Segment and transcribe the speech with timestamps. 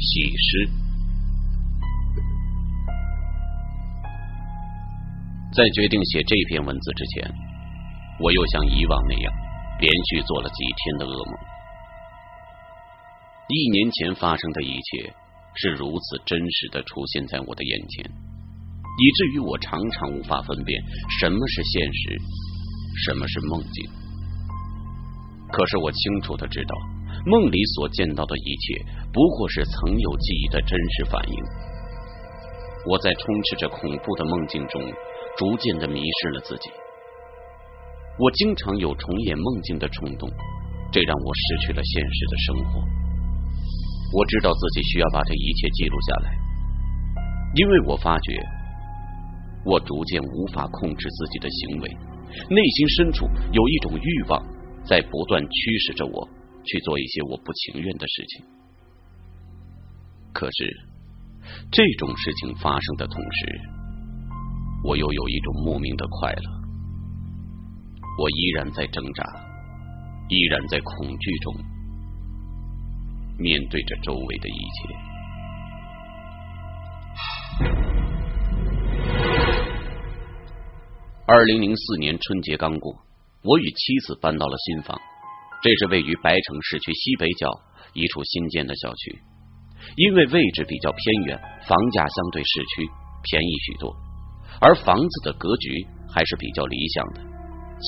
[0.00, 0.70] 喜诗。
[5.52, 7.30] 在决定写这篇文字之前，
[8.18, 9.32] 我又像以往那样，
[9.78, 11.38] 连续做了几天的噩梦。
[13.48, 15.12] 一年前发生的一切
[15.56, 20.82] 是如此真实的出现在我的眼前，以至于我常常无法分辨
[21.20, 22.18] 什么是现实，
[23.04, 23.90] 什么是梦境。
[25.52, 26.74] 可是我清楚的知道，
[27.26, 31.36] 梦里所见到的一切不过是曾有记忆的真实反应。
[32.86, 34.80] 我在充斥着恐怖的梦境中，
[35.36, 36.70] 逐渐的迷失了自己。
[38.18, 40.28] 我经常有重演梦境的冲动，
[40.90, 42.80] 这让我失去了现实的生活。
[44.12, 46.36] 我知道自己需要把这一切记录下来，
[47.54, 48.32] 因为我发觉
[49.64, 51.88] 我逐渐无法控制自己的行为，
[52.48, 54.42] 内心深处有一种欲望
[54.84, 56.28] 在不断驱使着我
[56.64, 58.44] 去做一些我不情愿的事情。
[60.32, 60.80] 可是
[61.72, 63.60] 这种事情发生的同时，
[64.84, 66.60] 我又有一种莫名的快乐。
[68.18, 69.24] 我依然在挣扎，
[70.28, 71.54] 依然在恐惧中。
[73.38, 74.94] 面对着周围的一切，
[81.26, 82.94] 二零零四年春节刚过，
[83.42, 85.00] 我与妻子搬到了新房。
[85.62, 87.48] 这是位于白城市区西北角
[87.92, 89.18] 一处新建的小区，
[89.96, 92.88] 因为位置比较偏远，房价相对市区
[93.22, 93.94] 便宜许多，
[94.60, 97.20] 而房子的格局还是比较理想的。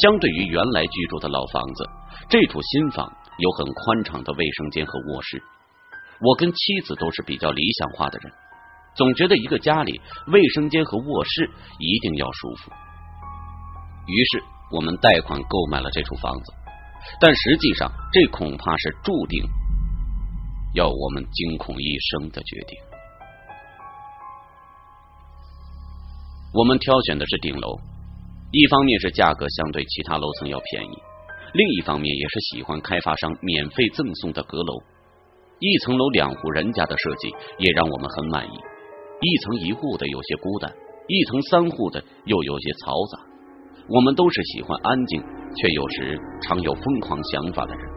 [0.03, 1.89] 相对于原来居住的老房子，
[2.29, 3.11] 这处新房。
[3.39, 5.43] 有很宽敞的卫生间和卧室，
[6.21, 8.31] 我跟妻子都是比较理想化的人，
[8.95, 12.71] 总觉得一个家里卫生间和卧室一定要舒服。
[14.07, 16.53] 于是我们贷款购买了这处房子，
[17.21, 19.43] 但实际上这恐怕是注定
[20.75, 22.79] 要我们惊恐一生的决定。
[26.55, 27.79] 我们挑选的是顶楼，
[28.51, 30.99] 一方面是价格相对其他楼层要便宜。
[31.55, 34.83] 另一方面，也是喜欢开发商免费赠送的阁楼，
[35.61, 37.29] 一层楼两户人家的设计
[37.59, 38.57] 也让我们很满意。
[39.21, 40.71] 一层一户的有些孤单，
[41.09, 43.32] 一层三户的又有些嘈杂。
[43.89, 47.89] 我们都是喜欢安静，却有时常有疯狂想法的人。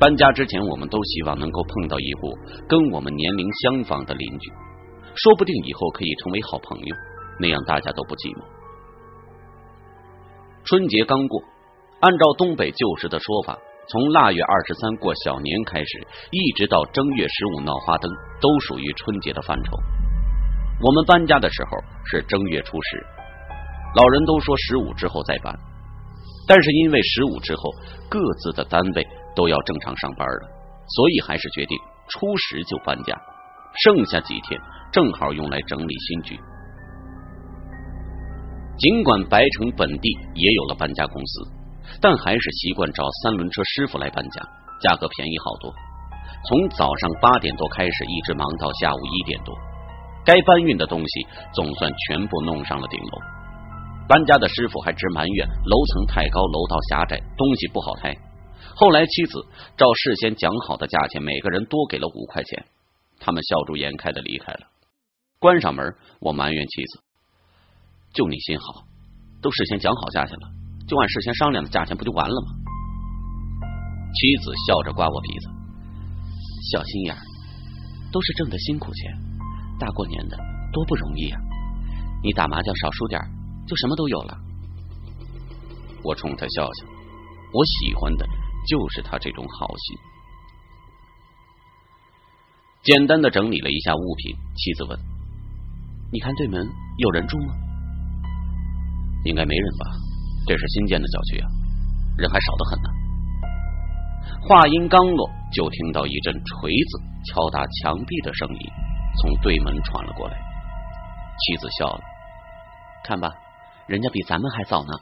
[0.00, 2.36] 搬家之前，我们都希望能够碰到一户
[2.68, 4.50] 跟我们年龄相仿的邻居，
[5.14, 6.96] 说不定以后可以成为好朋友，
[7.40, 8.42] 那样大家都不寂寞。
[10.64, 11.42] 春节刚过。
[12.00, 13.56] 按照东北旧时的说法，
[13.88, 18.10] 从腊月二十三过小年开始，一直到正月十五闹花灯，
[18.42, 19.72] 都属于春节的范畴。
[20.82, 21.70] 我们搬家的时候
[22.04, 23.06] 是正月初十，
[23.94, 25.54] 老人都说十五之后再搬，
[26.46, 27.62] 但是因为十五之后
[28.08, 30.48] 各自的单位都要正常上班了，
[30.88, 31.78] 所以还是决定
[32.08, 33.14] 初十就搬家，
[33.84, 34.60] 剩下几天
[34.92, 36.38] 正好用来整理新居。
[38.76, 41.50] 尽管白城本地也有了搬家公司。
[42.00, 44.40] 但还是习惯找三轮车师傅来搬家，
[44.80, 45.70] 价格便宜好多。
[46.48, 49.54] 从早上八点多开始，一直忙到下午一点多，
[50.24, 53.18] 该搬运的东西总算全部弄上了顶楼。
[54.06, 58.14] 搬家的师傅还直埋怨楼层太高，楼道狭窄，东西不好抬。
[58.76, 62.66] 后来妻子照事先讲好的价钱，每个人多给了五块钱，
[63.18, 64.60] 他们笑逐颜开的离开了。
[65.38, 67.00] 关上门，我埋怨妻子
[68.12, 68.84] ：“就你心好，
[69.40, 70.48] 都事先讲好价钱了。”
[70.86, 72.52] 就按事先商量的价钱不就完了吗？
[74.14, 75.48] 妻子笑着刮我鼻子，
[76.72, 77.16] 小心眼，
[78.12, 79.12] 都是挣的辛苦钱，
[79.78, 80.36] 大过年的
[80.72, 81.40] 多不容易啊！
[82.22, 83.20] 你打麻将少输点，
[83.66, 84.38] 就什么都有了。
[86.02, 86.86] 我冲他笑笑，
[87.52, 88.26] 我喜欢的
[88.68, 89.96] 就是他这种好心。
[92.82, 94.98] 简单的整理了一下物品，妻子问
[96.12, 97.54] ：“你看对门有人住吗？”
[99.24, 99.86] 应该没人吧。
[100.46, 101.48] 这是新建的小区啊，
[102.18, 102.90] 人还少得很呢。
[104.46, 108.70] 话音刚落，就听到一阵锤子敲打墙壁的声音
[109.22, 110.36] 从对门传了过来。
[111.40, 112.00] 妻子笑了，
[113.02, 113.30] 看吧，
[113.86, 114.92] 人家比咱们还早呢，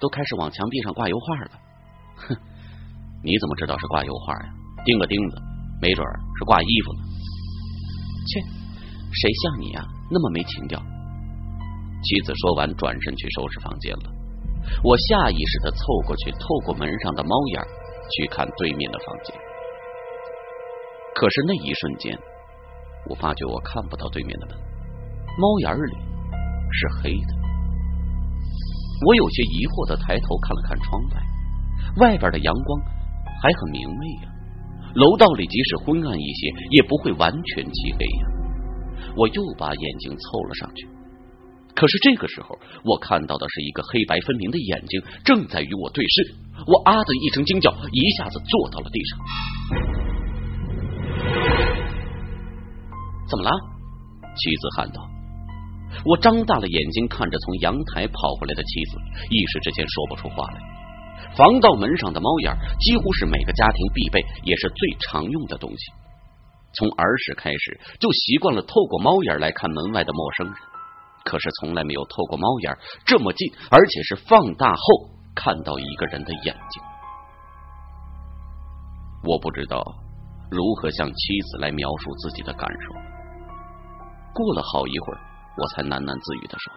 [0.00, 1.50] 都开始往墙壁上挂油画了。
[2.16, 2.36] 哼，
[3.22, 4.54] 你怎么知道是挂油画呀？
[4.84, 5.36] 钉个钉子，
[5.80, 6.04] 没准
[6.38, 7.00] 是挂衣服呢。
[8.26, 8.40] 切，
[9.12, 10.80] 谁像你呀，那么没情调。
[12.02, 14.10] 妻子说完，转身去收拾房间了。
[14.82, 17.62] 我下意识的凑过去，透过门上的猫眼
[18.16, 19.36] 去看对面的房间。
[21.14, 22.18] 可是那一瞬间，
[23.08, 24.56] 我发觉我看不到对面的门，
[25.38, 25.96] 猫眼里
[26.70, 27.37] 是黑的。
[29.06, 31.22] 我有些疑惑的抬头看了看窗外，
[32.02, 32.80] 外边的阳光
[33.40, 34.28] 还很明媚呀，
[34.94, 38.24] 楼道里即使昏暗一些，也不会完全漆黑呀。
[39.16, 40.88] 我又把眼睛凑了上去，
[41.74, 46.34] 可是这个时候，我看到的是一个黑白分明的眼睛正在与我对视。
[46.66, 49.18] 我啊的一声惊叫，一下子坐到了地上。
[53.30, 53.50] 怎么了？
[54.34, 55.17] 妻子喊道。
[56.04, 58.98] 我张大了眼睛看着从阳台跑回来的妻子，
[59.30, 60.60] 一时之间说不出话来。
[61.36, 65.92] 防盗门上的猫眼几乎是每个家庭必备，也是最常用的东西。
[66.74, 70.54] 从儿时开始就习惯了透过猫眼来看门外的陌生人，
[71.24, 76.82] 可是从来没有透过猫眼这么近，而且是放大后看到一个人的眼睛。
[79.24, 79.82] 我不知道
[80.50, 82.94] 如何向妻子来描述自己的感受。
[84.34, 85.27] 过了好一会儿。
[85.58, 86.72] 我才喃喃自语的说：“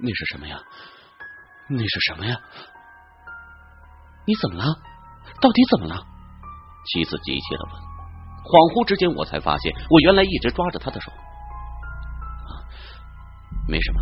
[0.00, 0.58] 那是什么呀？
[1.68, 2.40] 那是什么呀？
[4.26, 4.64] 你怎么了？
[5.40, 6.00] 到底怎么了？”
[6.88, 7.72] 妻子急切的问。
[8.44, 11.10] 恍惚之间，我才发现我原来一直抓着他的手。
[11.12, 12.52] 啊，
[13.68, 14.00] 没什么。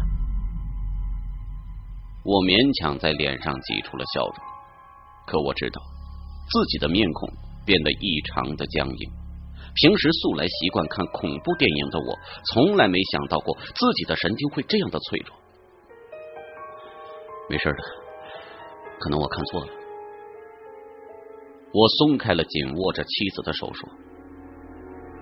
[2.24, 4.36] 我勉强在脸上挤出了笑容，
[5.26, 5.82] 可我知道
[6.50, 7.28] 自己的面孔
[7.66, 9.21] 变得异常的僵硬。
[9.74, 12.18] 平时素来习惯看恐怖电影的我，
[12.52, 15.34] 从来没想到过自己的神经会这样的脆弱。
[17.48, 17.78] 没事的，
[19.00, 19.72] 可能我看错了。
[21.72, 23.88] 我松开了紧握着妻子的手，说：“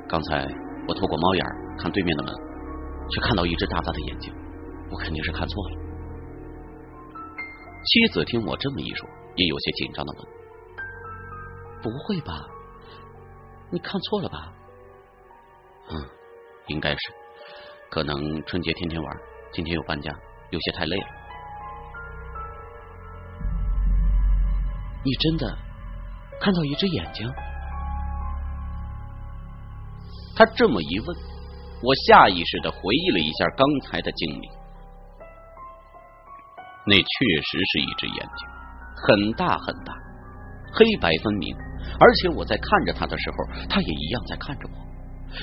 [0.08, 0.48] 刚才
[0.88, 1.46] 我透过猫眼
[1.78, 2.34] 看对面的门，
[3.08, 4.34] 却看到一只大大的眼睛，
[4.90, 5.76] 我肯定是看错了。”
[7.86, 10.26] 妻子听我这么一说，也有些紧张的问
[11.82, 12.48] ：“不会吧？”
[13.72, 14.52] 你看错了吧？
[15.90, 16.08] 嗯，
[16.66, 16.98] 应该是，
[17.90, 19.16] 可能春节天天玩，
[19.52, 20.12] 今天又搬家，
[20.50, 21.06] 有些太累了。
[25.04, 25.56] 你真的
[26.40, 27.32] 看到一只眼睛？
[30.36, 31.16] 他这么一问，
[31.82, 34.50] 我下意识的回忆了一下刚才的经历，
[36.86, 38.48] 那确实是一只眼睛，
[38.96, 39.94] 很大很大，
[40.72, 41.69] 黑白分明。
[41.98, 43.36] 而且我在看着他的时候，
[43.68, 44.76] 他也一样在看着我。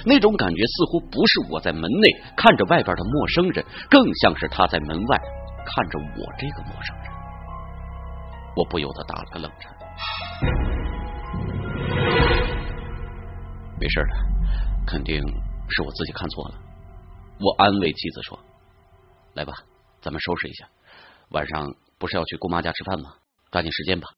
[0.05, 5.17] 那种感觉似乎不是我在门内看着外边的陌生人，更像是他在门外
[5.65, 7.05] 看着我这个陌生人。
[8.55, 9.73] 我不由得打了个冷颤。
[13.79, 14.15] 没事的，
[14.85, 15.21] 肯定
[15.69, 16.55] 是我自己看错了。
[17.39, 18.39] 我安慰妻子说
[19.35, 19.53] ：“来吧，
[20.01, 20.67] 咱们收拾一下，
[21.29, 23.13] 晚上不是要去姑妈家吃饭吗？
[23.51, 24.09] 抓紧时间吧。”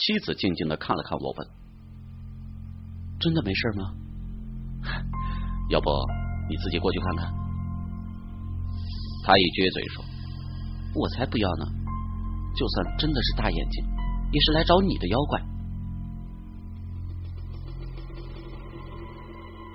[0.00, 1.48] 妻子静静的看了看我，问
[3.20, 3.94] ：“真的没事吗？
[5.68, 5.90] 要不
[6.48, 7.26] 你自己过去看看？”
[9.22, 10.02] 他一撅嘴说
[10.96, 11.66] ：“我才不要呢！
[12.56, 13.84] 就算真的是大眼睛，
[14.32, 15.40] 也是来找你的妖怪。”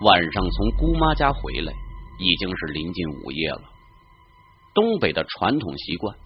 [0.01, 1.71] 晚上从姑妈家回来，
[2.19, 3.61] 已经是临近午夜了。
[4.73, 6.17] 东北的传统习惯。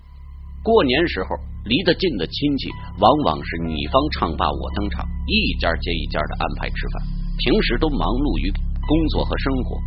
[0.63, 1.35] 过年时候，
[1.65, 2.69] 离得近的亲戚
[2.99, 7.07] 往往是你方唱罢我登场，一家接一家的安排吃饭。
[7.39, 9.79] 平时都忙碌于工作和生活，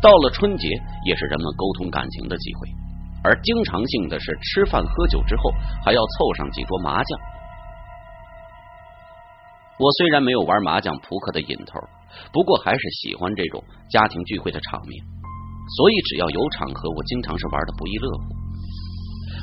[0.00, 0.70] 到了春节
[1.04, 2.68] 也是人们沟通感情的机会。
[3.24, 5.50] 而经常性的是吃饭喝酒之后，
[5.84, 7.18] 还要凑上几桌麻将。
[9.78, 11.80] 我虽然没有玩麻将扑克的瘾头，
[12.32, 15.04] 不过还是喜欢这种家庭聚会的场面，
[15.76, 18.37] 所以只要有场合，我经常是玩的不亦乐乎。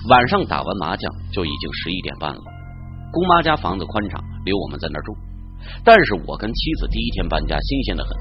[0.08, 2.40] 晚上打完麻将就已经十一点半了，
[3.12, 5.16] 姑妈家房子宽敞，留我们在那儿住。
[5.84, 8.16] 但是我跟妻子第一天搬家，新鲜的很，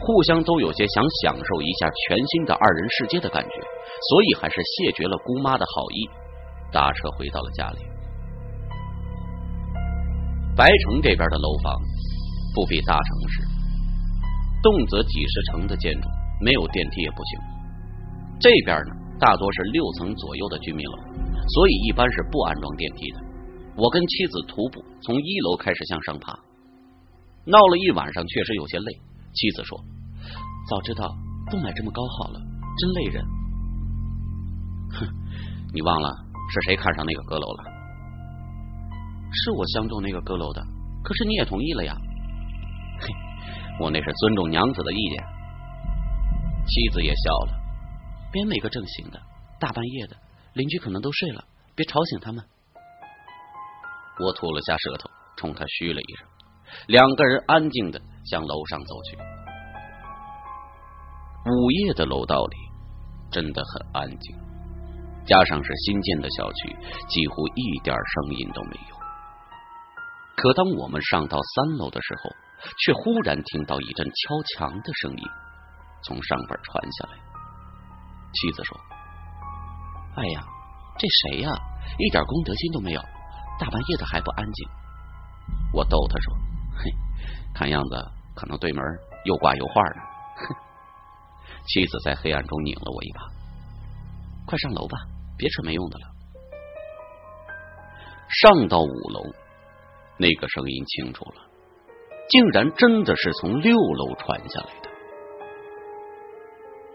[0.00, 3.54] 互相都有些想享受一下全新的二人世界的感觉，
[4.10, 6.08] 所以还是谢绝了姑妈的好意，
[6.70, 7.78] 打车回到了家里。
[10.54, 11.72] 白城这边的楼房
[12.54, 13.42] 不比大城市，
[14.62, 16.06] 动辄几十层的建筑，
[16.44, 17.40] 没有电梯也不行。
[18.38, 20.98] 这边呢，大多是六层左右的居民楼。
[21.54, 23.18] 所以一般是不安装电梯的。
[23.76, 26.32] 我跟妻子徒步从一楼开始向上爬，
[27.44, 28.92] 闹了一晚上，确实有些累。
[29.32, 29.78] 妻子说
[30.68, 31.16] ：“早知道
[31.50, 32.40] 不买这么高好了，
[32.78, 33.24] 真累人。”
[34.92, 35.06] 哼，
[35.72, 36.10] 你忘了
[36.52, 37.64] 是谁看上那个阁楼了？
[39.32, 40.60] 是我相中那个阁楼的，
[41.04, 41.96] 可是你也同意了呀。
[43.00, 43.08] 嘿，
[43.80, 45.24] 我那是尊重娘子的意见。
[46.66, 47.58] 妻子也笑了，
[48.32, 49.20] 别没个正形的，
[49.58, 50.16] 大半夜的。
[50.54, 52.44] 邻居可能都睡了，别吵醒他们。
[54.18, 56.26] 我吐了下舌头，冲他嘘了一声。
[56.88, 59.16] 两个人安静的向楼上走去。
[61.46, 62.56] 午夜的楼道里
[63.32, 64.36] 真的很安静，
[65.24, 66.76] 加上是新建的小区，
[67.08, 68.96] 几乎一点声音都没有。
[70.36, 72.30] 可当我们上到三楼的时候，
[72.84, 75.24] 却忽然听到一阵敲墙的声音
[76.04, 77.18] 从上边传下来。
[78.32, 78.78] 妻子说
[80.16, 80.44] ：“哎呀，
[80.98, 81.50] 这谁呀？
[81.98, 83.00] 一点公德心都没有，
[83.58, 84.68] 大半夜的还不安静。”
[85.72, 86.34] 我逗他说
[86.78, 86.90] ：“嘿，
[87.54, 88.84] 看样子可能对门
[89.24, 90.02] 又挂油画呢。”
[90.48, 90.54] 哼。
[91.66, 93.20] 妻子在黑暗中拧了我一把
[94.46, 94.98] ：“快上楼吧，
[95.36, 96.06] 别扯没用的了。”
[98.28, 99.22] 上到五楼，
[100.18, 101.42] 那个声音清楚了，
[102.28, 104.90] 竟然真的是从六楼传下来的。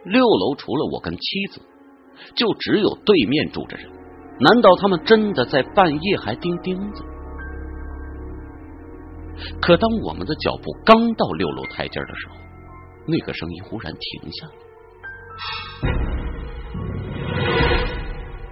[0.05, 1.62] 六楼除了我跟妻子，
[2.36, 3.88] 就只有对面住着人。
[4.39, 7.03] 难道他们真的在半夜还钉钉子？
[9.62, 12.36] 可当我们的脚步刚到六楼台阶的时候，
[13.07, 14.53] 那个声音忽然停下了。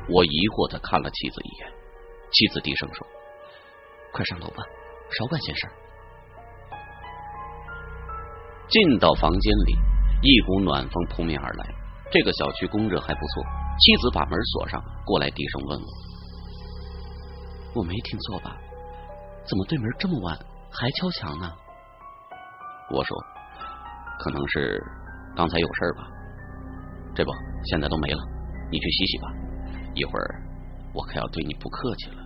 [0.09, 1.71] 我疑惑的看了妻子一眼。
[2.31, 3.07] 妻子低声说
[4.11, 4.63] ：“快上楼吧，
[5.17, 5.67] 少管闲事。”
[8.67, 9.77] 进到房间里，
[10.21, 11.65] 一股暖风扑面而来。
[12.13, 13.43] 这个小区供热还不错。
[13.79, 15.87] 妻子把门锁上，过来低声问我
[17.73, 18.55] ：“我没听错吧？
[19.47, 20.37] 怎么对门这么晚
[20.71, 21.51] 还敲墙呢？”
[22.93, 23.17] 我说
[24.21, 24.79] ：“可能是
[25.35, 26.07] 刚才有事吧。
[27.15, 27.31] 这不，
[27.65, 28.23] 现在都没了。
[28.69, 29.27] 你去洗洗吧。
[29.95, 30.41] 一会儿
[30.93, 32.21] 我可要对你不客气了。”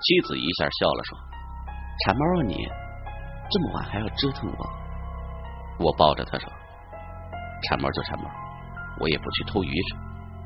[0.00, 1.18] 妻子一下笑了，说
[2.06, 2.66] ：“馋猫啊你，
[3.50, 4.66] 这么晚还要折腾我。”
[5.84, 6.50] 我抱着他说
[7.62, 8.30] ：“馋猫就馋猫，
[9.00, 9.96] 我也不去偷鱼吃，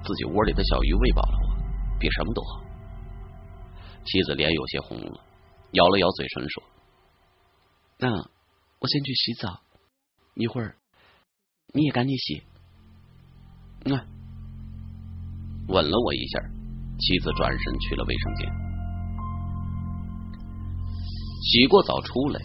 [0.04, 2.62] 自己窝里的小鱼喂饱了我，比什么都好。”
[4.04, 5.21] 妻子脸有些红了，
[5.73, 6.62] 咬了咬嘴唇说
[7.99, 9.61] ：“那我先去洗澡，
[10.35, 10.76] 一会儿
[11.73, 12.42] 你也赶紧洗。”
[13.85, 13.97] 那，
[15.69, 16.40] 吻了我一下，
[16.99, 18.52] 妻子转身去了卫生间。
[21.45, 22.40] 洗过澡出来，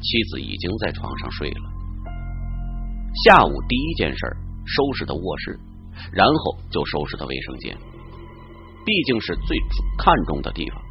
[0.00, 1.75] 妻子已经在床上睡了。
[3.24, 5.58] 下午第一件事收拾的卧室，
[6.12, 7.76] 然后就收拾的卫生间，
[8.84, 9.56] 毕竟是最
[9.96, 10.82] 看重的地方。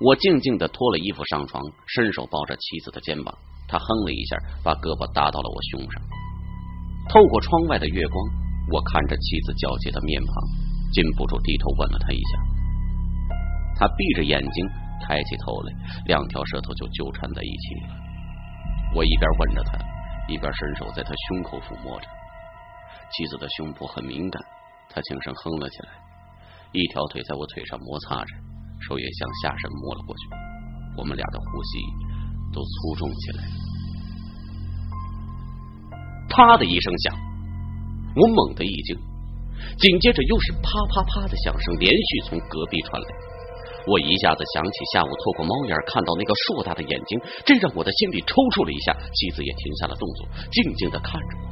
[0.00, 3.36] 我静静的脱了衣服上床，伸手抱着妻子的肩膀，
[3.68, 6.02] 她哼了一下，把胳膊搭到了我胸上。
[7.08, 8.16] 透过窗外的月光，
[8.72, 10.32] 我看着妻子皎洁的面庞，
[10.92, 12.32] 禁不住低头吻了她一下。
[13.78, 14.66] 她闭着眼睛。
[15.06, 15.68] 抬起头来，
[16.06, 17.94] 两条舌头就纠缠在一起了。
[18.94, 19.78] 我一边吻着她，
[20.28, 22.06] 一边伸手在她胸口抚摸着。
[23.12, 24.42] 妻子的胸部很敏感，
[24.88, 25.88] 她轻声哼了起来，
[26.72, 28.34] 一条腿在我腿上摩擦着，
[28.88, 30.28] 手也向下身摸了过去。
[30.98, 31.78] 我们俩的呼吸
[32.52, 33.44] 都粗重起来。
[36.28, 37.14] 啪的一声响，
[38.16, 38.96] 我猛地一惊，
[39.78, 43.08] 紧接着又是啪啪啪的响声连续从隔壁传来。
[43.86, 48.92] 我一下子想起下午透过猫眼看到那个硕大的眼睛，这让我的心里抽搐了一下。
[49.14, 51.46] 妻子也停下了动作，静静的看着我。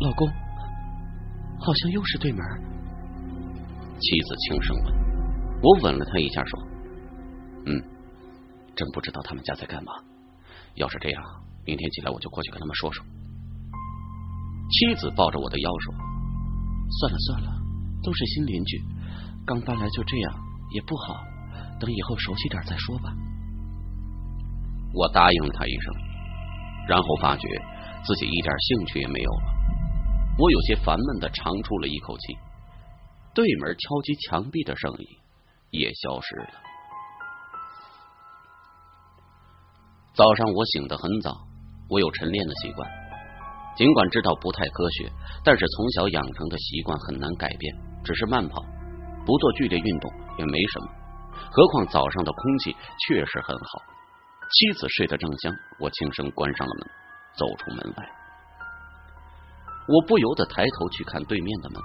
[0.00, 0.26] 老公，
[1.60, 2.40] 好像又是对门。
[4.00, 4.94] 妻子轻声问，
[5.62, 6.58] 我吻了他一下，说
[7.68, 7.80] ：“嗯，
[8.74, 9.92] 真不知道他们家在干嘛。
[10.74, 11.22] 要是这样，
[11.66, 13.04] 明天起来我就过去跟他们说说。”
[14.72, 15.94] 妻子抱着我的腰说
[16.98, 17.52] ：“算了算了，
[18.02, 18.82] 都是新邻居，
[19.46, 20.34] 刚搬来就这样
[20.70, 21.20] 也不好，
[21.78, 23.12] 等以后熟悉点再说吧。”
[24.94, 25.94] 我答应了他一声，
[26.88, 27.48] 然后发觉
[28.04, 29.52] 自己一点兴趣也没有了。
[30.38, 32.36] 我有些烦闷的长出了一口气，
[33.34, 35.06] 对门敲击墙壁的声音
[35.70, 36.48] 也消失了。
[40.14, 41.46] 早上我醒得很早，
[41.88, 43.01] 我有晨练的习惯。
[43.74, 45.10] 尽管知道不太科学，
[45.42, 47.74] 但是从小养成的习惯很难改变。
[48.04, 48.60] 只是慢跑，
[49.24, 50.86] 不做剧烈运动也没什么。
[51.50, 52.76] 何况早上的空气
[53.06, 53.82] 确实很好。
[54.50, 56.90] 妻子睡得正香，我轻声关上了门，
[57.38, 58.04] 走出门外。
[59.88, 61.80] 我不由得抬头去看对面的门，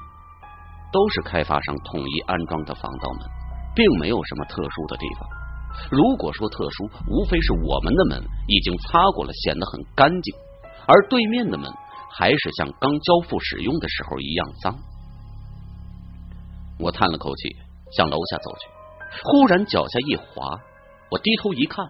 [0.91, 3.29] 都是开发商统一安装的防盗门，
[3.75, 5.29] 并没有什么特殊的地方。
[5.91, 10.35] 如果说特殊，无非是我们的门已经擦过了，显得很干净。
[10.87, 11.71] 而对面的门
[12.09, 14.75] 还是像刚交付使用的时候一样脏。
[16.79, 17.55] 我叹了口气，
[17.91, 18.69] 向楼下走去。
[19.23, 20.59] 忽然脚下一滑，
[21.09, 21.85] 我低头一看，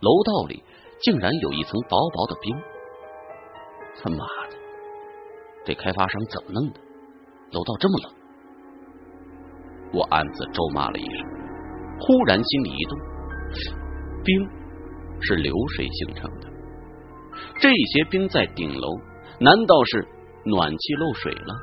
[0.00, 0.62] 楼道里
[1.02, 2.56] 竟然有一层薄薄的冰。
[4.02, 4.18] 他妈
[4.50, 4.56] 的，
[5.64, 6.80] 这开发商怎么弄的？
[7.52, 8.12] 楼道这么冷？
[9.94, 11.26] 我暗自咒骂了一声，
[12.00, 12.98] 忽然心里一动，
[14.24, 14.48] 冰
[15.20, 16.51] 是流水形成的。
[17.60, 18.88] 这些冰在顶楼，
[19.40, 20.06] 难道是
[20.44, 21.54] 暖气漏水了？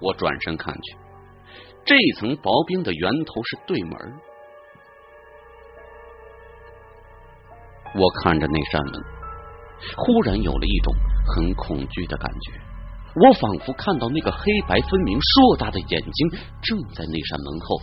[0.00, 0.96] 我转身看去，
[1.84, 3.96] 这层薄冰的源头是对门。
[7.94, 9.04] 我看着那扇门，
[9.96, 10.94] 忽然有了一种
[11.34, 12.52] 很恐惧的感觉。
[13.14, 16.30] 我仿佛看到那个黑白分明、硕大的眼睛
[16.62, 17.82] 正在那扇门后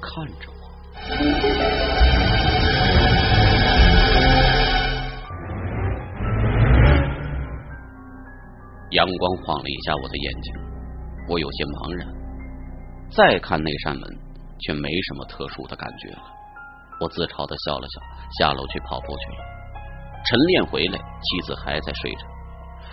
[0.00, 2.01] 看着我。
[8.92, 10.54] 阳光晃了一下我的眼睛，
[11.28, 12.06] 我有些茫然。
[13.10, 14.04] 再看那扇门，
[14.60, 16.22] 却没什么特殊的感觉了。
[17.00, 18.00] 我自嘲的笑了笑，
[18.38, 19.40] 下楼去跑步去了。
[20.28, 22.20] 晨练回来，妻子还在睡着。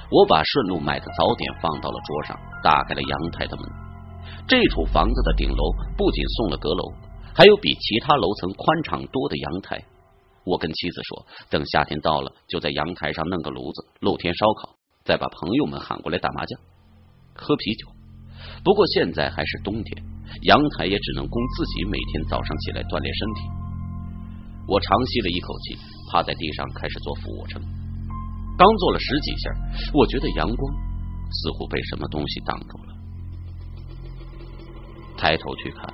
[0.10, 3.65] 我把顺路买的早点放到了桌上，打开了阳台的门。
[4.48, 5.63] 这处房子的顶楼
[5.98, 6.94] 不仅送了阁楼，
[7.36, 9.84] 还有比其他楼层宽敞多的阳台。
[10.46, 14.79] 我跟妻子说，等夏天到了，就在阳台上弄个炉子，露天烧烤，
[15.10, 16.60] 再把朋友们喊过来打麻将、
[17.34, 17.88] 喝啤酒。
[18.63, 20.04] 不过现在还是冬天，
[20.44, 23.42] 阳台也只能供自己每天早上起来锻炼身体。
[24.68, 25.75] 我长吸了一口气，
[26.12, 27.60] 趴在地上开始做俯卧撑。
[28.56, 29.50] 刚做了十几下，
[29.96, 30.74] 我觉得阳光
[31.32, 32.94] 似乎被什么东西挡住了。
[35.18, 35.92] 抬头去看，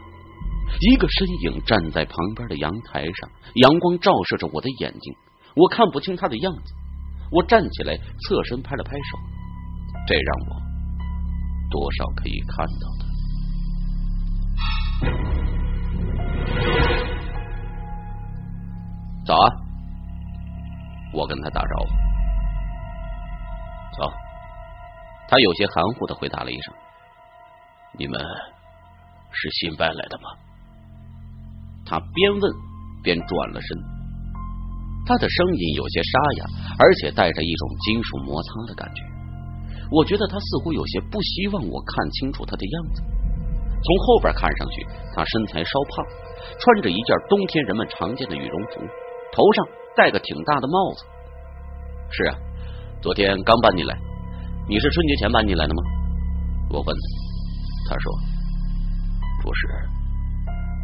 [0.82, 3.32] 一个身影站在旁边的阳台上，
[3.64, 5.16] 阳光照射着我的眼睛，
[5.56, 6.74] 我看不清他的样子。
[7.36, 9.20] 我站起来，侧身拍了拍手，
[10.08, 10.56] 这让我
[11.70, 13.06] 多少可以看到的。
[19.26, 19.52] 早啊！
[21.12, 21.90] 我跟他打招呼。
[23.98, 24.14] 走。
[25.28, 26.74] 他有些含糊的回答了一声
[27.98, 28.18] ：“你们
[29.32, 30.30] 是新搬来的吗？”
[31.86, 32.54] 他边问
[33.04, 33.78] 边转了身，
[35.06, 36.46] 他的声音有些沙哑，
[36.80, 39.02] 而且带着一种金属摩擦的感觉。
[39.92, 43.04] 我觉得他似乎有些不希望我看清楚他的样子。
[43.86, 46.06] 从后边看上去，他身材稍胖，
[46.58, 48.82] 穿着一件冬天人们常见的羽绒服。
[49.32, 51.06] 头上戴个挺大的帽子。
[52.10, 52.36] 是啊，
[53.02, 53.96] 昨天刚搬进来。
[54.68, 55.84] 你是春节前搬进来的吗？
[56.72, 56.96] 我问。
[57.88, 58.12] 他说
[59.44, 59.68] ：“不是，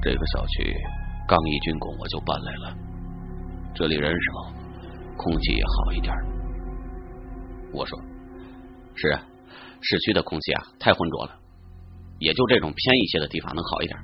[0.04, 0.72] 这个小区
[1.28, 2.91] 刚一竣工我就搬来了。
[3.74, 4.54] 这里人少，
[5.18, 6.14] 空气也好一点。”
[7.74, 7.98] 我说
[8.96, 9.22] ：“是啊，
[9.82, 11.32] 市区的空气啊太浑浊了，
[12.20, 13.98] 也就这种偏一些的地方能好一点。”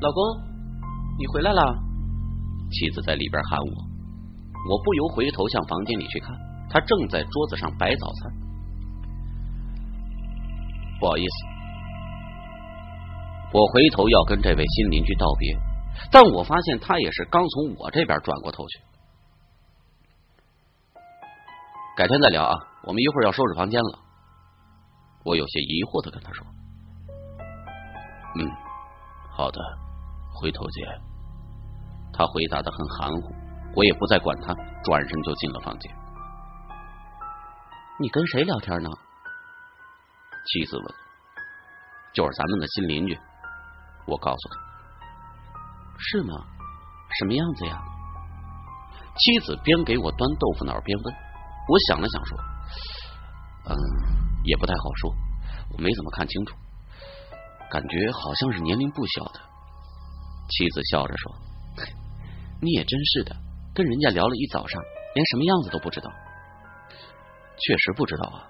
[0.00, 0.22] 老公，
[1.18, 1.62] 你回来了。
[2.70, 3.72] 妻子在里边喊我，
[4.68, 6.36] 我不由回头向房间里去看，
[6.68, 8.32] 她正在桌子上摆早餐。
[10.98, 11.36] 不好意思，
[13.52, 15.56] 我回头要跟这位新邻居道别，
[16.10, 18.80] 但我发现他也是刚从我这边转过头去。
[21.96, 22.54] 改天再聊啊，
[22.84, 23.98] 我们一会儿要收拾房间了。
[25.24, 26.46] 我有些疑惑的跟他说
[28.38, 28.50] ：“嗯，
[29.30, 29.60] 好的，
[30.34, 30.86] 回头见。”
[32.12, 33.34] 他回答的很含糊，
[33.74, 34.54] 我也不再管他，
[34.84, 35.94] 转身就进了房间。
[37.98, 38.90] 你跟谁聊天呢？
[40.44, 40.94] 妻子问。
[42.12, 43.18] 就是咱们的新邻居。
[44.06, 44.65] 我告诉他。
[45.98, 46.32] 是吗？
[47.18, 47.82] 什么样子呀？
[49.16, 51.14] 妻子边给我端豆腐脑边问。
[51.68, 52.38] 我想了想说
[53.70, 53.74] ：“嗯，
[54.44, 55.14] 也不太好说，
[55.72, 56.54] 我没怎么看清楚，
[57.70, 59.40] 感觉好像是年龄不小的。”
[60.50, 61.34] 妻子笑着说。
[62.60, 63.34] 你也真是的，
[63.74, 64.82] 跟人家聊了一早上，
[65.14, 66.10] 连什么样子都不知道。
[67.58, 68.46] 确实不知道啊，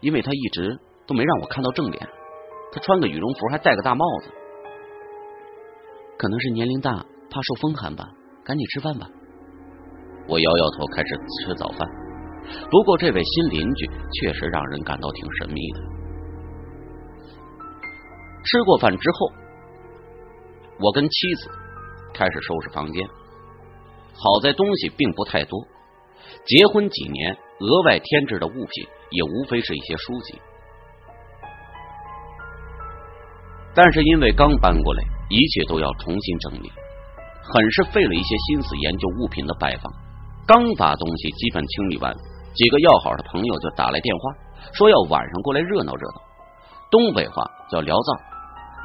[0.00, 2.08] 因为他一直都没让我看到正脸。
[2.72, 4.30] 他穿个羽绒服，还戴个大帽子，
[6.20, 6.90] 可能是年龄大，
[7.30, 8.04] 怕受风寒吧。
[8.44, 9.08] 赶紧吃饭吧。
[10.28, 11.88] 我摇摇头，开始吃早饭。
[12.70, 15.80] 不过这位新邻居确实让人感到挺神秘的。
[18.44, 19.32] 吃过饭之后，
[20.78, 21.48] 我跟妻子
[22.12, 23.08] 开始收拾房间。
[24.12, 25.58] 好在东西并不太多，
[26.44, 30.38] 结婚几年，额外添置的物品也无非是一些书籍。
[33.74, 36.70] 但是因为刚搬过来，一切都要重新整理，
[37.40, 39.86] 很是费了一些心思研究物品的摆放。
[40.44, 42.12] 刚把东西基本清理完，
[42.52, 44.22] 几个要好的朋友就打来电话，
[44.74, 46.18] 说要晚上过来热闹热闹。
[46.90, 48.10] 东北话叫聊灶，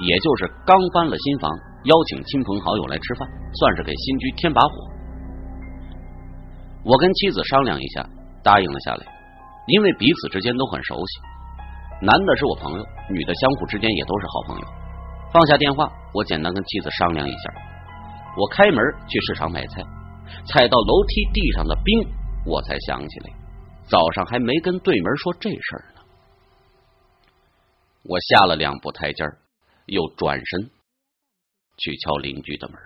[0.05, 1.49] 也就是刚搬了新房，
[1.85, 3.27] 邀请亲朋好友来吃饭，
[3.57, 4.69] 算是给新居添把火。
[6.83, 8.07] 我跟妻子商量一下，
[8.43, 9.03] 答应了下来，
[9.65, 12.05] 因为彼此之间都很熟悉。
[12.05, 14.84] 男的是我朋友，女的相互之间也都是好朋友。
[15.33, 17.53] 放下电话，我简单跟妻子商量一下。
[18.37, 19.83] 我开门去市场买菜，
[20.45, 22.09] 踩到楼梯地上的冰，
[22.45, 23.31] 我才想起来，
[23.87, 26.01] 早上还没跟对门说这事儿呢。
[28.03, 29.23] 我下了两步台阶
[29.87, 30.69] 又转身
[31.77, 32.77] 去敲邻居的门。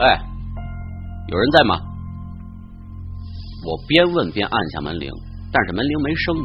[0.00, 0.20] 哎，
[1.28, 1.80] 有人在吗？
[3.64, 5.10] 我边问边按下门铃，
[5.52, 6.44] 但是门铃没声音，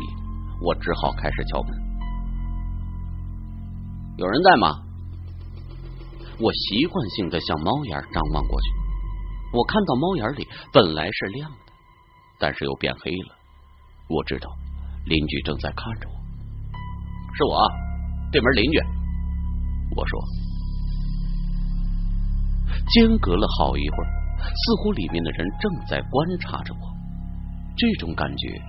[0.62, 1.74] 我只好开始敲门。
[4.18, 4.84] 有人在吗？
[6.40, 8.70] 我习惯性的向猫眼张望过去，
[9.54, 11.58] 我看到猫眼里本来是亮的，
[12.40, 13.36] 但是又变黑了。
[14.08, 14.50] 我知道
[15.06, 16.16] 邻居正在看着我，
[17.36, 17.70] 是我
[18.32, 18.80] 对门邻居。
[19.96, 20.20] 我说，
[22.90, 26.80] 间隔了好一会儿，似乎里面的人正在观察着我。
[27.78, 28.62] 这种感觉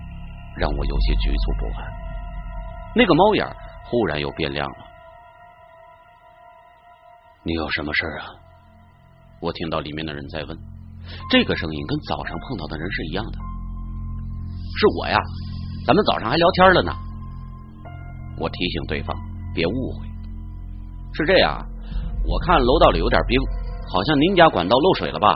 [0.56, 1.92] 让我有些局促不安。
[2.94, 3.46] 那个猫眼
[3.84, 4.76] 忽然又变亮了。
[7.42, 8.26] 你有什么事啊？
[9.40, 10.56] 我听到里面的人在问。
[11.28, 13.38] 这个声音跟早上碰到的人是一样的。
[14.78, 15.18] 是我呀，
[15.86, 16.92] 咱们早上还聊天了呢。
[18.38, 19.16] 我提醒对方
[19.52, 20.06] 别误会。
[21.14, 21.58] 是这样，
[22.24, 23.40] 我看楼道里有点冰，
[23.88, 25.34] 好像您家管道漏水了吧？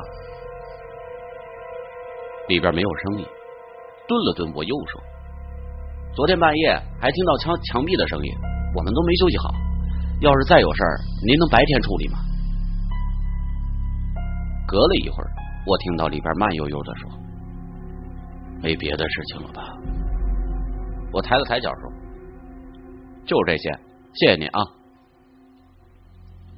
[2.49, 3.27] 里边没有声音。
[4.09, 5.03] 顿了顿，我又说
[6.15, 8.33] ：“昨天半夜还听到墙墙壁的声音，
[8.75, 9.55] 我们都没休息好。
[10.21, 12.19] 要是再有事儿，您能白天处理吗？”
[14.67, 15.31] 隔了一会儿，
[15.67, 17.11] 我听到里边慢悠悠的说
[18.63, 19.63] ：“没别的事情了吧？”
[21.13, 21.93] 我抬了抬脚说
[23.27, 23.71] ：“就这些，
[24.15, 24.61] 谢谢你啊。”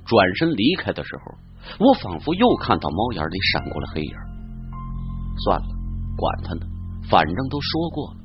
[0.06, 4.14] 转身离开的时候，我仿佛又看到猫眼里闪过了黑影。
[5.44, 5.66] 算了，
[6.16, 6.77] 管他呢。
[7.10, 8.16] 反正都说过了，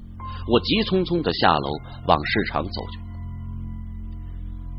[0.52, 1.72] 我急匆匆的下楼
[2.08, 3.00] 往市场走去。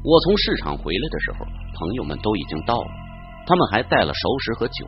[0.04, 1.46] 我从市场回来的时候，
[1.78, 2.90] 朋友们都已经到了，
[3.46, 4.86] 他们还带了熟食和酒。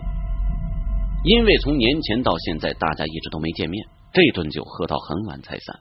[1.25, 5.81] 因为从年前到现在，大家一直都没见面，这顿酒喝到很晚才散，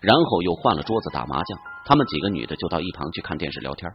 [0.00, 1.58] 然后又换了桌子打麻将。
[1.84, 3.90] 他们几个女的就到一旁去看电视聊天。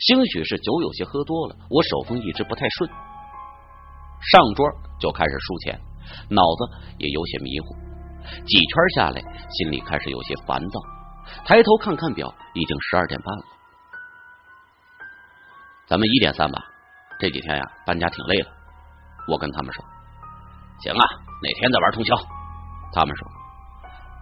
[0.00, 4.66] 兴许是酒有些喝多了，我手风一直不太顺，上桌
[5.00, 5.80] 就开始输钱。
[6.28, 7.74] 脑子也有些迷糊，
[8.46, 10.80] 几圈下来，心里开始有些烦躁。
[11.44, 13.44] 抬头看看表，已经十二点半了。
[15.88, 16.58] 咱们一点散吧。
[17.18, 18.48] 这几天呀，搬家挺累的。
[19.28, 19.82] 我跟他们说
[20.84, 21.04] ：“行啊，
[21.42, 22.14] 哪天再玩通宵。”
[22.92, 23.26] 他们说：“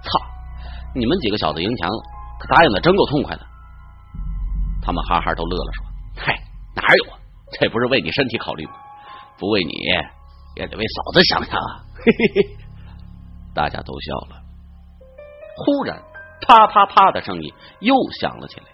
[0.05, 0.21] 操，
[0.95, 2.03] 你们几个小子赢钱了，
[2.39, 3.45] 可答应的真够痛快的。”
[4.81, 5.85] 他们哈哈都乐了，说
[6.25, 6.35] ：“嗨，
[6.77, 7.19] 哪有啊？
[7.59, 8.73] 这不是为你身体考虑吗？
[9.39, 9.73] 不为你。”
[10.57, 11.85] 也得为嫂子想想啊！
[11.97, 12.57] 嘿嘿嘿，
[13.55, 14.43] 大家都笑了。
[15.57, 16.03] 忽然，
[16.47, 18.67] 啪啪啪的声音又响了起来，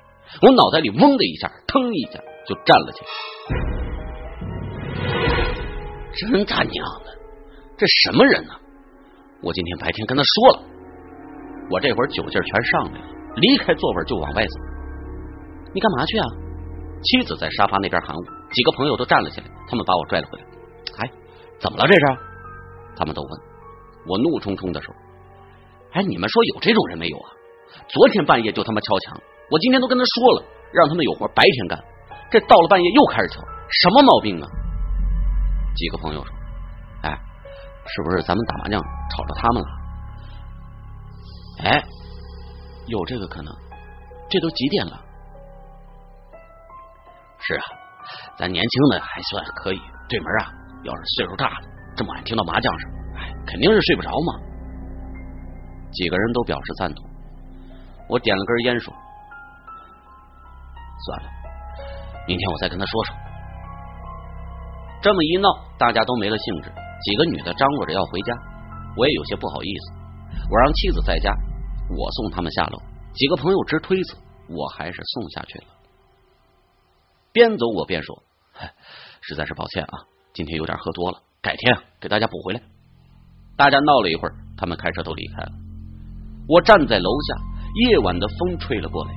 [0.43, 3.07] 我脑袋里嗡的一下，腾一下就站了起来。
[6.17, 7.17] 真他娘的，
[7.79, 8.53] 这什么人呢？
[9.43, 10.63] 我今天白天跟他说了，
[11.71, 14.61] 我这会儿酒劲全上来了，离开座位就往外走。
[15.73, 16.27] 你干嘛去啊？
[17.03, 20.45] 妻子在沙发那边喊我，几个朋友都站了起来，他们把我拽了回来。
[21.61, 21.87] 怎么了？
[21.87, 22.19] 这是？
[22.97, 23.41] 他们都问。
[24.07, 24.95] 我怒冲冲的说
[25.93, 27.29] ：“哎，你们说有这种人没有啊？
[27.87, 29.21] 昨天半夜就他妈敲墙，
[29.51, 31.79] 我今天都跟他说了，让他们有活白天干。
[32.31, 34.49] 这到了半夜又开始敲，什么毛病啊？”
[35.77, 36.35] 几个朋友说
[37.05, 37.19] ：“哎，
[37.87, 39.69] 是不是咱们打麻将吵着他们了？”
[41.65, 41.85] 哎，
[42.87, 43.55] 有这个可能。
[44.31, 45.01] 这都几点了？
[47.41, 47.65] 是啊，
[48.39, 49.81] 咱年轻的还算可以。
[50.09, 50.60] 对门啊。
[50.83, 54.41] 要是岁数大了，这么晚听到麻将声，哎，肯定是睡不着嘛。
[55.93, 57.05] 几个人都表示赞同。
[58.09, 58.93] 我点了根烟，说
[61.07, 61.29] ：“算了，
[62.27, 63.15] 明天我再跟他说说。”
[65.03, 66.73] 这么一闹，大家都没了兴致。
[67.03, 68.35] 几个女的张罗着要回家，
[68.97, 69.93] 我也有些不好意思。
[70.51, 71.33] 我让妻子在家，
[71.97, 72.79] 我送他们下楼。
[73.15, 74.17] 几个朋友直推辞，
[74.49, 75.65] 我还是送下去了。
[77.33, 78.23] 边走我边说
[79.23, 80.05] ：“实在是抱歉啊。”
[80.41, 82.63] 今天有点喝多了，改天给大家补回来。
[83.59, 85.53] 大家闹了一会儿，他们开车都离开了。
[86.49, 87.37] 我站在楼下，
[87.75, 89.13] 夜晚的风吹了过来，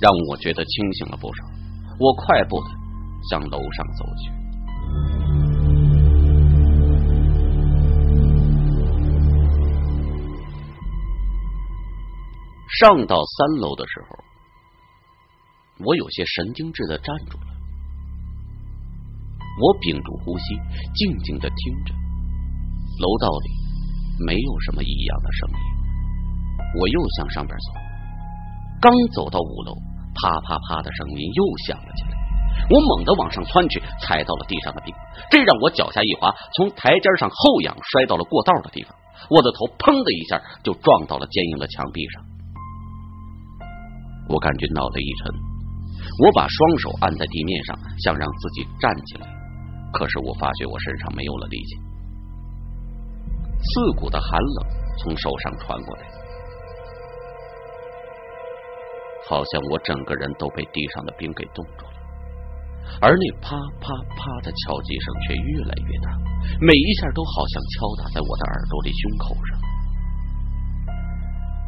[0.00, 1.44] 让我觉得清醒了不少。
[1.98, 2.66] 我快步的
[3.28, 4.30] 向楼上走去。
[12.78, 17.57] 上到三楼的时候，我有些神经质的站住了。
[19.60, 20.56] 我屏住呼吸，
[20.94, 21.94] 静静的听着。
[22.98, 23.48] 楼道里
[24.24, 25.58] 没有什么异样的声音。
[26.78, 27.72] 我又向上边走，
[28.80, 29.74] 刚走到五楼，
[30.14, 32.18] 啪啪啪的声音又响了起来。
[32.70, 34.92] 我猛地往上窜去，踩到了地上的冰，
[35.30, 38.94] 这让我脚下一滑，从台阶上后仰，摔到了过道的地方。
[39.30, 42.22] 我的头砰的一下就撞到了坚硬的墙壁上，
[44.28, 45.34] 我感觉脑袋一沉，
[46.24, 49.26] 我把双手按在地面上，想让自己站起来，
[49.92, 51.76] 可是我发觉我身上没有了力气，
[53.58, 54.66] 刺骨的寒冷
[54.98, 56.02] 从手上传过来，
[59.28, 61.92] 好像我整个人都被地上的冰给冻住了。
[63.00, 66.08] 而那啪啪啪的敲击声却越来越大，
[66.60, 69.58] 每一下都好像敲打在我的耳朵里、胸口上。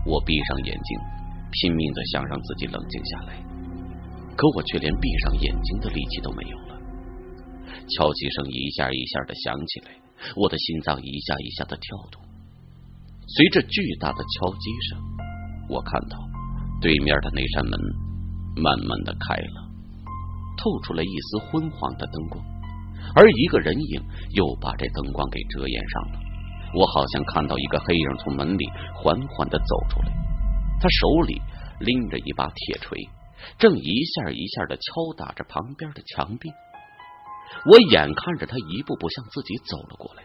[0.06, 0.98] 我闭上眼睛，
[1.52, 3.34] 拼命的想让自己冷静下来，
[4.36, 6.69] 可我却连闭上眼睛的力气都没有。
[7.88, 9.90] 敲击声一下一下的响起来，
[10.36, 12.22] 我的心脏一下一下的跳动。
[13.26, 14.98] 随着巨大的敲击声，
[15.68, 16.18] 我看到
[16.80, 17.78] 对面的那扇门
[18.56, 19.70] 慢慢的开了。
[20.58, 22.44] 透出了一丝昏黄的灯光，
[23.14, 24.02] 而一个人影
[24.34, 26.20] 又把这灯光给遮掩上了。
[26.74, 30.12] 我好像看到一个黑影从门里缓缓的走出来，
[30.78, 31.40] 他手里
[31.80, 33.08] 拎着一把铁锤，
[33.58, 34.82] 正一下一下的敲
[35.16, 36.50] 打着旁边的墙壁。
[37.66, 40.22] 我眼看着他一步步向自己走了过来，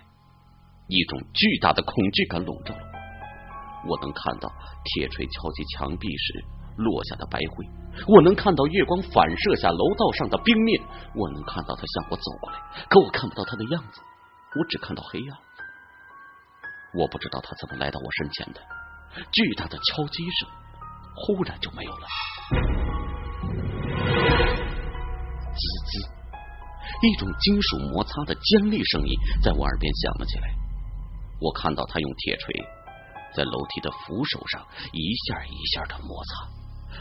[0.87, 3.89] 一种巨大的恐惧感笼罩了我。
[3.89, 4.51] 我能看到
[4.83, 6.43] 铁锤敲击墙壁时
[6.77, 7.65] 落下的白灰。
[8.07, 10.81] 我能看到月光反射下楼道上的冰面，
[11.13, 12.59] 我能看到他向我走过来，
[12.89, 14.01] 可我看不到他的样子，
[14.57, 15.37] 我只看到黑暗。
[16.93, 18.61] 我不知道他怎么来到我身前的，
[19.31, 20.49] 巨大的敲击声
[21.15, 22.07] 忽然就没有了，
[25.53, 26.14] 滋滋，
[27.01, 30.49] 一种金属摩擦的尖利声音在我耳边响了起来。
[31.41, 32.55] 我看到他用铁锤
[33.35, 36.47] 在楼梯的扶手上一下一下的摩擦。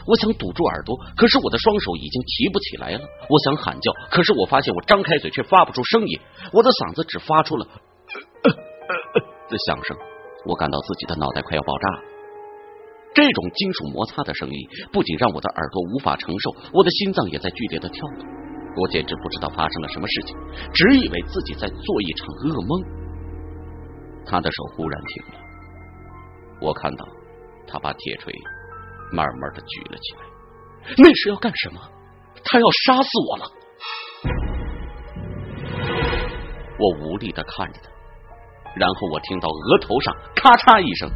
[0.05, 2.99] 我想堵住耳朵，可是我的双手已经提不起来了。
[3.29, 6.19] 我想喊叫，可是我发现我张开嘴却发不出声音，
[6.51, 7.65] 我的嗓子只发出了
[9.47, 9.95] 的响声。
[10.45, 12.01] 我感到自己的脑袋快要爆炸了。
[13.15, 14.59] 这种金属摩擦的声音
[14.91, 18.44] 不仅让我的耳朵无法承受，我的心脏也在剧烈的跳动。
[18.77, 20.37] 我简直不知道发生了什么事情，
[20.73, 22.71] 只以为自己在做一场噩梦。
[24.25, 25.39] 他的手忽然停了，
[26.61, 27.07] 我看到
[27.67, 28.33] 他把铁锤。
[29.13, 30.21] 慢慢的举了起来，
[30.97, 31.79] 那是要干什么？
[32.43, 33.51] 他要杀死我了！
[36.79, 37.89] 我无力的看着他，
[38.75, 41.07] 然后我听到额头上咔嚓一声，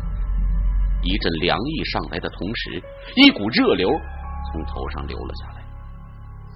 [1.01, 2.81] 一阵凉意上来的同时，
[3.15, 5.65] 一股热流从头上流了下来。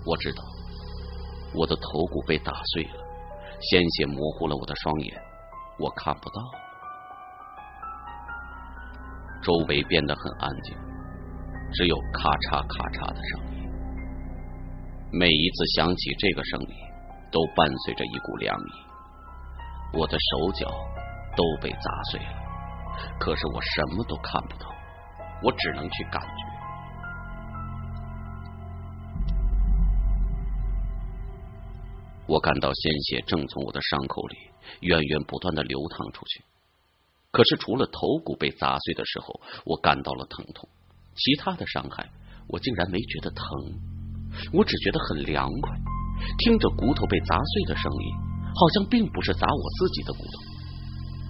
[0.06, 0.44] 我知道
[1.56, 3.04] 我的头骨被打碎了，
[3.62, 5.22] 鲜血模糊了我的双眼，
[5.80, 6.42] 我看不到。
[9.42, 10.76] 周围变得很安静。
[11.76, 13.68] 只有咔嚓咔嚓的声音，
[15.12, 16.76] 每一次响起这个声音，
[17.32, 19.98] 都伴随着一股凉意。
[19.98, 20.70] 我的手脚
[21.36, 22.36] 都被砸碎了，
[23.20, 24.70] 可是我什么都看不到，
[25.42, 26.53] 我只能去感觉。
[32.26, 34.38] 我感到鲜血正从我的伤口里
[34.80, 36.44] 源源不断的流淌出去，
[37.32, 40.68] 可是除了头骨被砸碎的时候，我感到了疼痛。
[41.16, 42.10] 其他的伤害，
[42.48, 43.46] 我竟然没觉得疼，
[44.54, 45.78] 我只觉得很凉快。
[46.40, 48.16] 听着骨头被砸碎的声音，
[48.56, 50.42] 好像并不是砸我自己的骨头，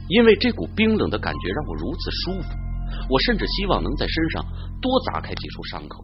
[0.10, 2.49] 因为这股冰冷的感觉让我如此舒服。
[3.10, 4.45] 我甚至希望能在身上
[4.79, 6.03] 多砸开几处伤口。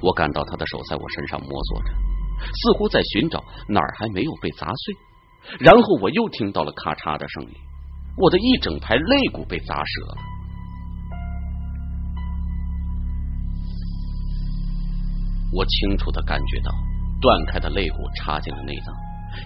[0.00, 1.88] 我感到他的手在我身上摸索着，
[2.38, 4.94] 似乎在寻找哪儿还没有被砸碎。
[5.60, 7.54] 然后我又听到了咔嚓的声音，
[8.16, 10.16] 我的一整排肋骨被砸折了。
[15.52, 16.70] 我清楚的感觉到
[17.20, 18.94] 断开的肋骨插进了内脏，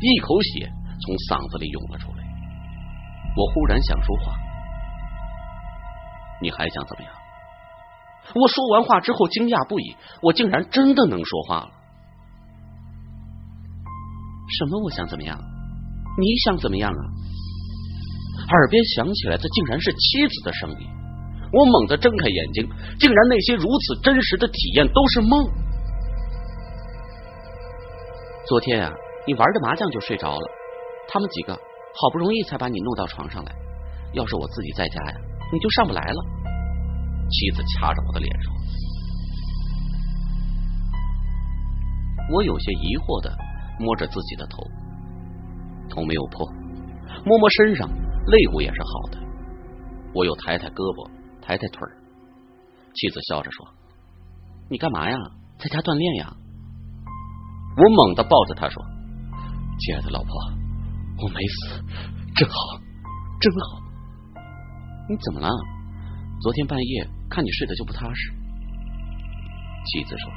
[0.00, 0.66] 一口血
[1.04, 2.24] 从嗓子里涌了出来。
[3.36, 4.34] 我忽然想说话，
[6.40, 7.12] 你还想怎么样？
[8.34, 11.70] 我说完话之后惊讶不已，我竟然真的能说话了。
[14.58, 14.82] 什么？
[14.82, 15.38] 我想怎么样？
[16.18, 17.02] 你想怎么样啊？
[18.48, 20.86] 耳边响起来的竟然是妻子的声音。
[21.52, 25.48] 我猛地睁开眼睛，竟然那些如此真实的体验都是梦。
[28.46, 28.92] 昨天啊，
[29.26, 30.50] 你玩着麻将就睡着了，
[31.08, 33.52] 他们几个好不容易才把你弄到床上来。
[34.14, 35.14] 要是我自己在家呀，
[35.52, 36.24] 你就上不来了。
[37.30, 38.52] 妻子掐着我的脸说
[42.34, 43.32] ：“我有些疑惑的
[43.80, 44.62] 摸着自己的头，
[45.88, 46.46] 头没有破，
[47.24, 49.18] 摸摸身上肋骨也是好的。
[50.14, 51.96] 我又抬抬胳膊，抬抬腿儿。
[52.94, 53.66] 妻子笑着说
[54.68, 55.16] ：‘你干嘛呀？
[55.58, 56.36] 在家锻炼呀？’”
[57.76, 58.82] 我猛地抱着她说
[59.80, 60.30] ：“亲爱的老婆，
[61.22, 61.82] 我没死，
[62.36, 62.54] 真好。
[63.40, 63.80] 真好。
[65.08, 65.48] 你怎么了？
[66.42, 68.32] 昨天半夜看你睡得就不踏实。
[69.86, 70.30] 妻子说：“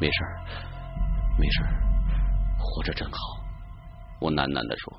[0.00, 0.18] 没事，
[1.38, 1.62] 没事，
[2.62, 3.18] 活着真好。”
[4.22, 4.94] 我喃喃的说。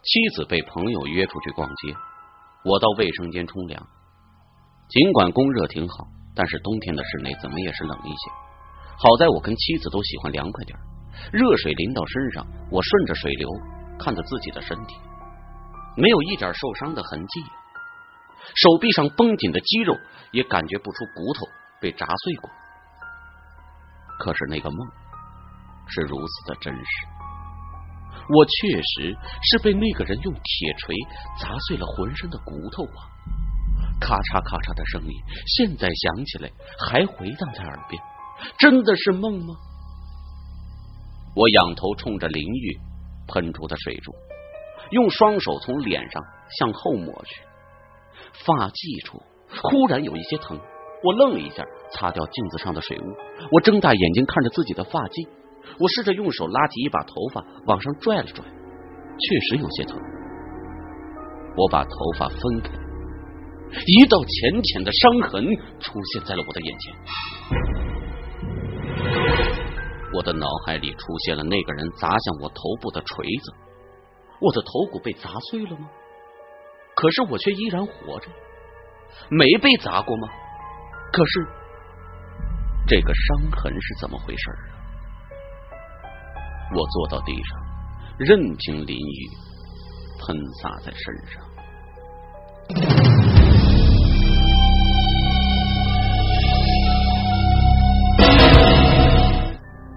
[0.00, 1.94] 妻子被朋友约出去逛街，
[2.64, 3.76] 我到卫生间冲凉。
[4.88, 8.30] 尽管供热挺好，但是冬天的室内怎么也是冷一些。
[8.96, 10.78] 好在我跟妻子都喜欢凉快点
[11.30, 13.48] 热水淋到身上，我顺着水流
[13.98, 14.96] 看着自己的身体，
[15.96, 17.42] 没有一点受伤的痕迹，
[18.54, 19.94] 手臂上绷紧的肌肉
[20.32, 21.46] 也感觉不出骨头
[21.80, 22.48] 被砸碎过。
[24.18, 24.88] 可是那个梦
[25.88, 27.06] 是如此的真实。
[28.28, 30.94] 我确实是被那个人用铁锤
[31.40, 33.08] 砸碎了浑身的骨头啊！
[34.00, 35.12] 咔嚓咔嚓的声音，
[35.56, 38.00] 现在想起来还回荡在耳边。
[38.58, 39.56] 真的是梦吗？
[41.34, 42.78] 我仰头冲着淋浴
[43.26, 44.14] 喷出的水柱，
[44.90, 46.22] 用双手从脸上
[46.58, 47.42] 向后抹去，
[48.44, 49.22] 发髻处
[49.62, 50.60] 忽然有一些疼。
[51.02, 53.04] 我愣了一下，擦掉镜子上的水雾。
[53.52, 55.28] 我睁大眼睛看着自己的发髻。
[55.78, 59.98] 我试着用手拉起一把头发往上拽了拽，确实有些疼。
[61.56, 62.70] 我把头发分开，
[63.86, 65.44] 一道浅浅的伤痕
[65.80, 66.94] 出现在了我的眼前。
[70.14, 73.52] 我的脑海里出现了那个人砸向我头部的锤子，
[74.40, 75.90] 我的头骨被砸碎了吗？
[76.94, 78.28] 可是我却依然活着，
[79.30, 80.28] 没被砸过吗？
[81.12, 81.46] 可是
[82.86, 84.77] 这个伤痕是怎么回事啊？
[86.74, 87.58] 我坐到地上
[88.18, 89.30] 任凭淋雨
[90.20, 93.17] 喷洒在身上。